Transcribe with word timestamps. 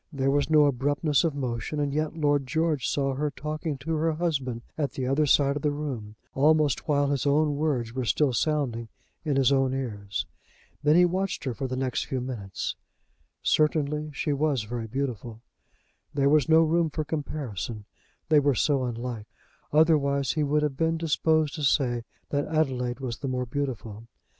There 0.11 0.31
was 0.31 0.49
no 0.49 0.65
abruptness 0.65 1.23
of 1.23 1.35
motion, 1.35 1.79
and 1.79 1.93
yet 1.93 2.17
Lord 2.17 2.47
George 2.47 2.87
saw 2.87 3.13
her 3.13 3.29
talking 3.29 3.77
to 3.77 3.93
her 3.97 4.13
husband 4.13 4.63
at 4.75 4.93
the 4.93 5.05
other 5.05 5.27
side 5.27 5.55
of 5.55 5.61
the 5.61 5.69
room, 5.69 6.15
almost 6.33 6.87
while 6.87 7.09
his 7.11 7.27
own 7.27 7.55
words 7.55 7.93
were 7.93 8.03
still 8.03 8.33
sounding 8.33 8.87
in 9.23 9.35
his 9.35 9.51
own 9.51 9.75
ears. 9.75 10.25
Then 10.81 10.95
he 10.95 11.05
watched 11.05 11.43
her 11.43 11.53
for 11.53 11.67
the 11.67 11.75
next 11.77 12.07
few 12.07 12.19
minutes. 12.19 12.75
Certainly, 13.43 14.09
she 14.13 14.33
was 14.33 14.63
very 14.63 14.87
beautiful. 14.87 15.43
There 16.15 16.29
was 16.29 16.49
no 16.49 16.63
room 16.63 16.89
for 16.89 17.05
comparison, 17.05 17.85
they 18.27 18.39
were 18.39 18.55
so 18.55 18.85
unlike; 18.85 19.27
otherwise, 19.71 20.31
he 20.31 20.41
would 20.43 20.63
have 20.63 20.77
been 20.77 20.97
disposed 20.97 21.53
to 21.53 21.61
say 21.63 22.05
that 22.31 22.47
Adelaide 22.47 23.01
was 23.01 23.19
the 23.19 23.27
more 23.27 23.45
beautiful. 23.45 24.07